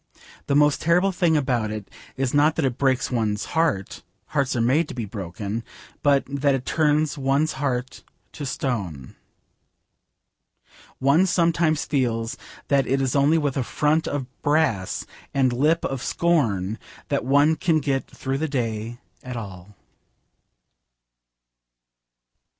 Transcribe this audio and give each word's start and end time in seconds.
The 0.47 0.55
most 0.55 0.81
terrible 0.81 1.11
thing 1.11 1.37
about 1.37 1.69
it 1.69 1.87
is 2.17 2.33
not 2.33 2.55
that 2.55 2.65
it 2.65 2.79
breaks 2.79 3.11
one's 3.11 3.45
heart 3.53 4.01
hearts 4.29 4.55
are 4.55 4.59
made 4.61 4.87
to 4.87 4.95
be 4.95 5.05
broken 5.05 5.63
but 6.01 6.23
that 6.25 6.55
it 6.55 6.65
turns 6.65 7.19
one's 7.19 7.51
heart 7.53 8.03
to 8.31 8.43
stone. 8.43 9.15
One 10.97 11.27
sometimes 11.27 11.85
feels 11.85 12.35
that 12.67 12.87
it 12.87 12.99
is 12.99 13.15
only 13.15 13.37
with 13.37 13.55
a 13.55 13.61
front 13.63 14.07
of 14.07 14.25
brass 14.41 15.05
and 15.35 15.53
a 15.53 15.55
lip 15.55 15.85
of 15.85 16.01
scorn 16.01 16.79
that 17.09 17.23
one 17.23 17.55
can 17.55 17.79
get 17.79 18.09
through 18.09 18.39
the 18.39 18.47
day 18.47 18.97
at 19.21 19.37
all. 19.37 19.75